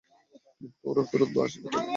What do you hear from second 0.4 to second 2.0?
কিন্তু ওরা ফেরতই বা আসে কেন?